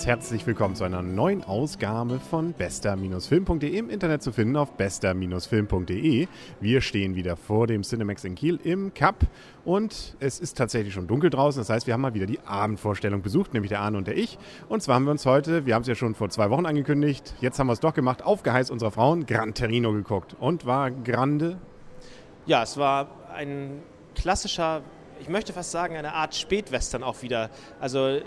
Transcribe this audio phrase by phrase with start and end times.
[0.00, 6.26] ganz herzlich willkommen zu einer neuen Ausgabe von bester-film.de im Internet zu finden auf bester-film.de.
[6.58, 9.26] Wir stehen wieder vor dem Cinemax in Kiel im Cup
[9.66, 11.60] und es ist tatsächlich schon dunkel draußen.
[11.60, 14.38] Das heißt, wir haben mal wieder die Abendvorstellung besucht, nämlich der Arne und der ich.
[14.70, 17.34] Und zwar haben wir uns heute, wir haben es ja schon vor zwei Wochen angekündigt,
[17.42, 20.34] jetzt haben wir es doch gemacht, auf Geheiß unserer Frauen Gran Terino geguckt.
[20.40, 21.58] Und war grande?
[22.46, 23.82] Ja, es war ein
[24.14, 24.80] klassischer
[25.20, 27.50] ich möchte fast sagen, eine Art Spätwestern auch wieder.
[27.78, 28.20] Also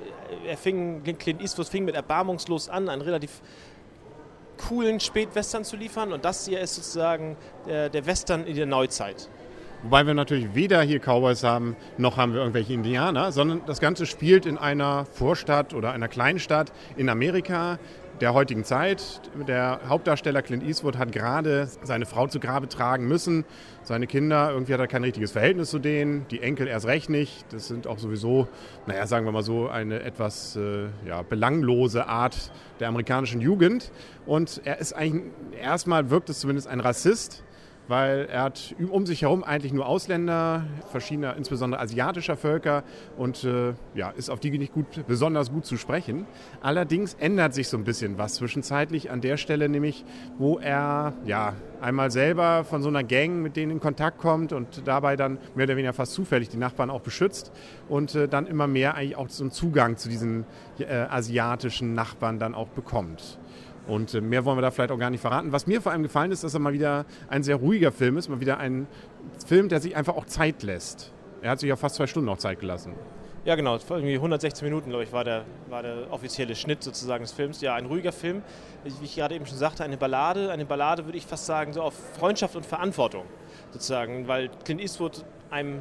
[0.48, 3.42] er fing, Clint Eastwood fing mit erbarmungslos an, einen relativ
[4.68, 7.36] coolen Spätwestern zu liefern und das hier ist sozusagen
[7.68, 9.30] der, der Western in der Neuzeit.
[9.84, 14.06] Wobei wir natürlich weder hier Cowboys haben, noch haben wir irgendwelche Indianer, sondern das Ganze
[14.06, 17.80] spielt in einer Vorstadt oder einer Kleinstadt in Amerika
[18.24, 19.20] der heutigen Zeit.
[19.50, 23.44] Der Hauptdarsteller Clint Eastwood hat gerade seine Frau zu Grabe tragen müssen.
[23.84, 26.26] Seine Kinder, irgendwie hat er kein richtiges Verhältnis zu denen.
[26.32, 27.46] Die Enkel erst recht nicht.
[27.52, 28.48] Das sind auch sowieso,
[28.88, 33.92] naja, sagen wir mal so, eine etwas äh, ja, belanglose Art der amerikanischen Jugend.
[34.26, 37.44] Und er ist eigentlich, erstmal wirkt es zumindest ein Rassist
[37.88, 42.84] weil er hat um sich herum eigentlich nur Ausländer, verschiedener, insbesondere asiatischer Völker
[43.18, 46.26] und äh, ja, ist auf die nicht gut, besonders gut zu sprechen.
[46.62, 50.06] Allerdings ändert sich so ein bisschen was zwischenzeitlich an der Stelle, nämlich
[50.38, 54.88] wo er ja einmal selber von so einer Gang mit denen in Kontakt kommt und
[54.88, 57.52] dabei dann mehr oder weniger fast zufällig die Nachbarn auch beschützt
[57.90, 60.46] und äh, dann immer mehr eigentlich auch so einen Zugang zu diesen
[60.80, 63.38] äh, asiatischen Nachbarn dann auch bekommt.
[63.88, 65.52] Und äh, mehr wollen wir da vielleicht auch gar nicht verraten.
[65.52, 68.30] Was mir vor allem gefallen ist, dass er mal wieder ein sehr ruhiger Film ist,
[68.30, 68.88] mal wieder ein
[69.46, 71.12] Film, der sich einfach auch Zeit lässt.
[71.42, 72.94] Er hat sich ja fast zwei Stunden auch Zeit gelassen.
[73.46, 73.78] Ja, genau.
[73.90, 77.60] Irgendwie 116 Minuten, glaube ich, war der, war der offizielle Schnitt sozusagen des Films.
[77.60, 78.42] Ja, ein ruhiger Film.
[78.86, 80.50] Wie ich gerade eben schon sagte, eine Ballade.
[80.50, 83.26] Eine Ballade würde ich fast sagen, so auf Freundschaft und Verantwortung
[83.72, 85.80] sozusagen, weil Clint Eastwood einem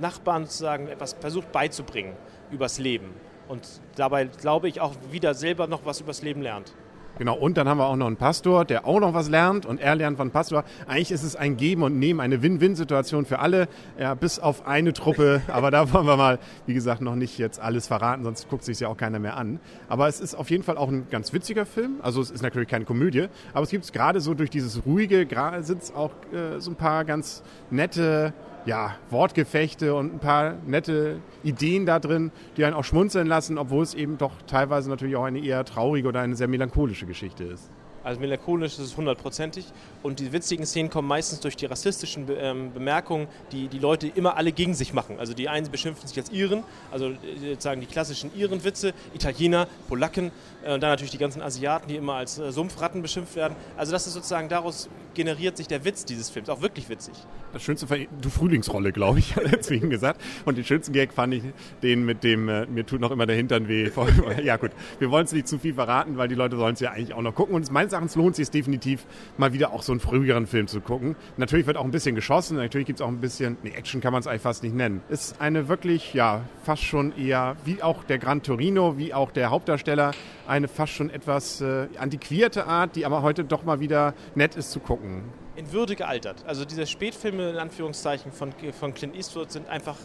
[0.00, 2.14] Nachbarn sozusagen etwas versucht beizubringen
[2.50, 3.12] übers Leben.
[3.48, 6.72] Und dabei, glaube ich, auch wieder selber noch was übers Leben lernt.
[7.20, 9.78] Genau, und dann haben wir auch noch einen Pastor, der auch noch was lernt und
[9.78, 10.64] er lernt von Pastor.
[10.88, 14.94] Eigentlich ist es ein Geben und Nehmen, eine Win-Win-Situation für alle, ja, bis auf eine
[14.94, 15.42] Truppe.
[15.48, 18.80] Aber da wollen wir mal, wie gesagt, noch nicht jetzt alles verraten, sonst guckt sich
[18.80, 19.60] ja auch keiner mehr an.
[19.86, 21.96] Aber es ist auf jeden Fall auch ein ganz witziger Film.
[22.00, 25.94] Also es ist natürlich keine Komödie, aber es gibt gerade so durch dieses ruhige, es
[25.94, 28.32] auch äh, so ein paar ganz nette
[28.66, 33.82] ja, Wortgefechte und ein paar nette Ideen da drin, die einen auch schmunzeln lassen, obwohl
[33.82, 37.70] es eben doch teilweise natürlich auch eine eher traurige oder eine sehr melancholische Geschichte ist.
[38.02, 39.66] Also melancholisch ist es hundertprozentig.
[40.02, 44.08] Und die witzigen Szenen kommen meistens durch die rassistischen Be ähm, Bemerkungen, die die Leute
[44.08, 45.18] immer alle gegen sich machen.
[45.18, 47.16] Also die einen beschimpfen sich als Iren, also äh,
[47.50, 50.30] sozusagen die klassischen Iren-Witze, Italiener, Polacken
[50.64, 53.54] äh, und dann natürlich die ganzen Asiaten, die immer als äh, Sumpfratten beschimpft werden.
[53.76, 57.14] Also das ist sozusagen, daraus generiert sich der Witz dieses Films, auch wirklich witzig.
[57.52, 60.20] Das schönste du Frühlingsrolle, glaube ich, hat er zu ihm gesagt.
[60.44, 61.42] Und den schönsten Gag fand ich
[61.82, 63.90] den mit dem, äh, mir tut noch immer der Hintern weh.
[64.44, 66.92] ja gut, wir wollen es nicht zu viel verraten, weil die Leute sollen es ja
[66.92, 67.54] eigentlich auch noch gucken.
[67.54, 69.04] Und meines Erachtens lohnt es sich definitiv,
[69.36, 71.16] mal wieder auch so einen früheren Film zu gucken.
[71.36, 74.12] Natürlich wird auch ein bisschen geschossen, natürlich gibt es auch ein bisschen, nee, Action kann
[74.12, 75.02] man es eigentlich fast nicht nennen.
[75.08, 79.50] Ist eine wirklich, ja, fast schon eher, wie auch der Gran Torino, wie auch der
[79.50, 80.12] Hauptdarsteller,
[80.46, 84.70] eine fast schon etwas äh, antiquierte Art, die aber heute doch mal wieder nett ist
[84.70, 85.24] zu gucken.
[85.56, 86.44] In Würde gealtert.
[86.46, 89.96] Also diese Spätfilme in Anführungszeichen von, von Clint Eastwood sind einfach,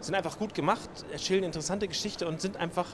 [0.00, 2.86] sind einfach gut gemacht, erzählen interessante Geschichte und sind einfach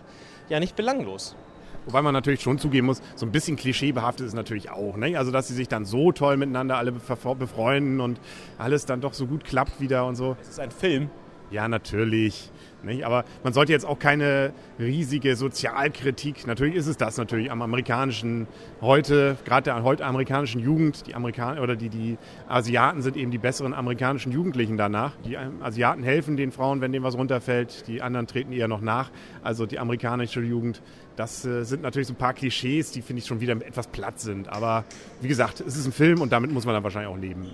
[0.49, 1.37] ja nicht belanglos.
[1.87, 4.97] Wobei man natürlich schon zugeben muss, so ein bisschen klischeebehaftet ist natürlich auch.
[4.97, 5.17] Ne?
[5.17, 8.21] Also, dass sie sich dann so toll miteinander alle befreunden und
[8.59, 10.37] alles dann doch so gut klappt wieder und so.
[10.43, 11.11] Es ist ein Film.
[11.51, 12.51] Ja, natürlich.
[12.83, 13.05] Nicht?
[13.05, 18.47] Aber man sollte jetzt auch keine riesige Sozialkritik, natürlich ist es das natürlich am amerikanischen,
[18.81, 22.17] heute, gerade der heute amerikanischen Jugend, die Amerikaner oder die, die
[22.49, 25.13] Asiaten sind eben die besseren amerikanischen Jugendlichen danach.
[25.27, 29.11] Die Asiaten helfen den Frauen, wenn denen was runterfällt, die anderen treten eher noch nach.
[29.43, 30.81] Also die amerikanische Jugend,
[31.17, 34.21] das äh, sind natürlich so ein paar Klischees, die finde ich schon wieder etwas platt
[34.21, 34.49] sind.
[34.49, 34.85] Aber
[35.21, 37.47] wie gesagt, es ist ein Film und damit muss man dann wahrscheinlich auch leben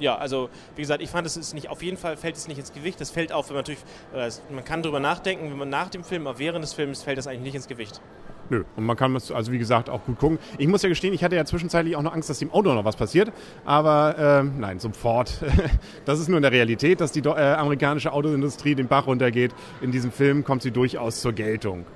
[0.00, 2.58] ja, also wie gesagt, ich fand, es ist nicht, auf jeden Fall fällt es nicht
[2.58, 3.00] ins Gewicht.
[3.00, 3.82] Das fällt auf, wenn man natürlich,
[4.14, 7.18] äh, man kann darüber nachdenken, wenn man nach dem Film, aber während des Films fällt
[7.18, 8.00] das eigentlich nicht ins Gewicht.
[8.48, 10.38] Nö, und man kann es, also wie gesagt, auch gut gucken.
[10.58, 12.84] Ich muss ja gestehen, ich hatte ja zwischenzeitlich auch noch Angst, dass dem Auto noch
[12.84, 13.32] was passiert.
[13.64, 15.40] Aber ähm, nein, sofort.
[16.04, 19.54] das ist nur in der Realität, dass die äh, amerikanische Autoindustrie den Bach runtergeht.
[19.82, 21.86] In diesem Film kommt sie durchaus zur Geltung.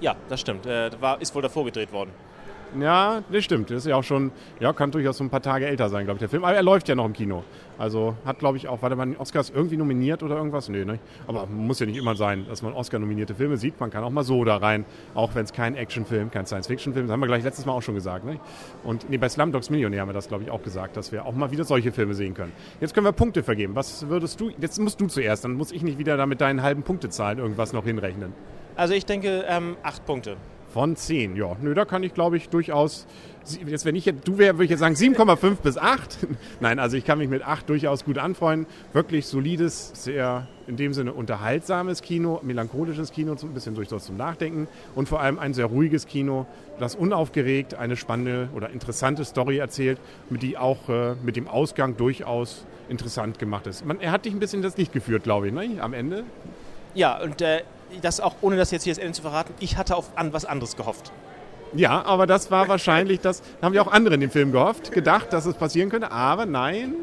[0.00, 0.66] Ja, das stimmt.
[0.66, 2.12] Äh, war, ist wohl davor gedreht worden.
[2.80, 3.70] Ja, das stimmt.
[3.70, 4.30] Das ist ja auch schon,
[4.60, 6.44] ja, kann durchaus so ein paar Tage älter sein, glaube ich, der Film.
[6.44, 7.44] Aber er läuft ja noch im Kino.
[7.78, 10.68] Also hat, glaube ich, auch, war der bei den Oscars irgendwie nominiert oder irgendwas?
[10.68, 10.98] Nee, ne?
[11.26, 13.78] Aber muss ja nicht immer sein, dass man Oscar-nominierte Filme sieht.
[13.80, 14.84] Man kann auch mal so da rein,
[15.14, 17.08] auch wenn es kein Actionfilm, kein Science-Fiction-Film ist.
[17.08, 18.38] Das haben wir gleich letztes Mal auch schon gesagt, ne?
[18.82, 21.34] Und nee, bei Slumdogs Millionär haben wir das, glaube ich, auch gesagt, dass wir auch
[21.34, 22.52] mal wieder solche Filme sehen können.
[22.80, 23.74] Jetzt können wir Punkte vergeben.
[23.74, 26.62] Was würdest du, jetzt musst du zuerst, dann muss ich nicht wieder da mit deinen
[26.62, 28.32] halben Punktezahlen irgendwas noch hinrechnen.
[28.74, 30.36] Also ich denke, ähm, acht Punkte.
[30.76, 31.56] Von 10, ja.
[31.62, 33.06] Nö, da kann ich, glaube ich, durchaus.
[33.66, 36.18] Jetzt, wenn ich jetzt, du wär, würde ich jetzt sagen 7,5 bis 8.
[36.60, 38.66] Nein, also ich kann mich mit 8 durchaus gut anfreunden.
[38.92, 44.68] Wirklich solides, sehr in dem Sinne unterhaltsames Kino, melancholisches Kino, ein bisschen durchaus zum Nachdenken
[44.94, 46.44] und vor allem ein sehr ruhiges Kino,
[46.78, 49.98] das unaufgeregt eine spannende oder interessante Story erzählt,
[50.28, 53.86] die auch äh, mit dem Ausgang durchaus interessant gemacht ist.
[53.86, 55.80] Man, er hat dich ein bisschen das Licht geführt, glaube ich, ne?
[55.80, 56.24] am Ende.
[56.96, 57.62] Ja, und äh,
[58.00, 60.46] das auch, ohne das jetzt hier das Ende zu verraten, ich hatte auf an was
[60.46, 61.12] anderes gehofft.
[61.74, 65.32] Ja, aber das war wahrscheinlich das, haben wir auch andere in dem Film gehofft, gedacht,
[65.32, 66.94] dass es passieren könnte, aber nein,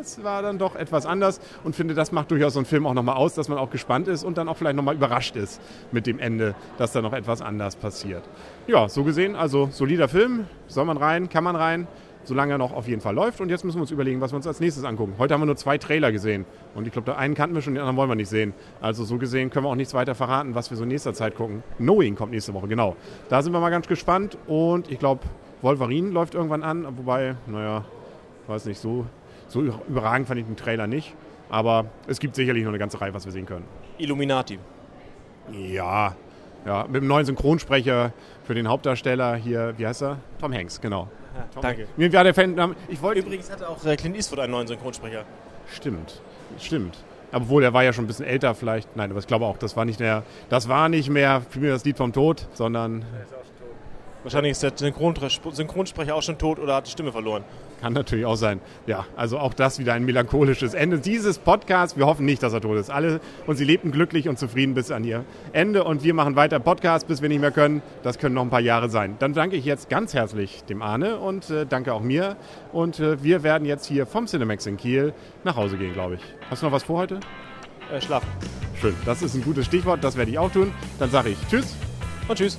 [0.00, 2.94] es war dann doch etwas anders und finde, das macht durchaus so einen Film auch
[2.94, 5.60] nochmal aus, dass man auch gespannt ist und dann auch vielleicht nochmal überrascht ist
[5.90, 8.22] mit dem Ende, dass da noch etwas anders passiert.
[8.68, 11.88] Ja, so gesehen, also solider Film, soll man rein, kann man rein
[12.24, 13.40] solange er noch auf jeden Fall läuft.
[13.40, 15.14] Und jetzt müssen wir uns überlegen, was wir uns als nächstes angucken.
[15.18, 16.44] Heute haben wir nur zwei Trailer gesehen.
[16.74, 18.54] Und ich glaube, der einen kannten wir schon, den anderen wollen wir nicht sehen.
[18.80, 21.34] Also so gesehen können wir auch nichts weiter verraten, was wir so in nächster Zeit
[21.34, 21.62] gucken.
[21.78, 22.96] Knowing kommt nächste Woche, genau.
[23.28, 24.36] Da sind wir mal ganz gespannt.
[24.46, 25.22] Und ich glaube,
[25.62, 26.86] Wolverine läuft irgendwann an.
[26.96, 27.84] Wobei, naja,
[28.46, 29.06] weiß nicht, so,
[29.48, 31.14] so überragend fand ich den Trailer nicht.
[31.48, 33.64] Aber es gibt sicherlich noch eine ganze Reihe, was wir sehen können.
[33.98, 34.58] Illuminati.
[35.52, 36.14] Ja,
[36.64, 38.12] ja, mit dem neuen Synchronsprecher
[38.44, 40.18] für den Hauptdarsteller hier, wie heißt er?
[40.38, 41.08] Tom Hanks, genau.
[41.36, 41.86] Ja, danke.
[41.96, 45.24] Mir war der Fan, ich wollte Übrigens hatte auch äh, Clint Eastwood einen neuen Synchronsprecher.
[45.72, 46.20] Stimmt,
[46.58, 46.96] stimmt.
[47.32, 48.96] Obwohl, er war ja schon ein bisschen älter vielleicht.
[48.96, 51.70] Nein, aber ich glaube auch, das war nicht mehr, das war nicht mehr für mich
[51.70, 53.04] das Lied vom Tod, sondern
[54.22, 57.42] Wahrscheinlich ist der Synchronsprecher auch schon tot oder hat die Stimme verloren.
[57.80, 58.60] Kann natürlich auch sein.
[58.86, 61.96] Ja, also auch das wieder ein melancholisches Ende dieses Podcasts.
[61.96, 62.90] Wir hoffen nicht, dass er tot ist.
[62.90, 66.60] Alle und sie lebten glücklich und zufrieden bis an ihr Ende und wir machen weiter
[66.60, 67.80] Podcast, bis wir nicht mehr können.
[68.02, 69.16] Das können noch ein paar Jahre sein.
[69.18, 72.36] Dann danke ich jetzt ganz herzlich dem Arne und äh, danke auch mir.
[72.72, 75.14] Und äh, wir werden jetzt hier vom Cinemax in Kiel
[75.44, 76.20] nach Hause gehen, glaube ich.
[76.50, 77.20] Hast du noch was vor heute?
[77.90, 78.28] Äh, schlafen.
[78.78, 80.04] Schön, das ist ein gutes Stichwort.
[80.04, 80.72] Das werde ich auch tun.
[80.98, 81.74] Dann sage ich Tschüss
[82.28, 82.58] und Tschüss.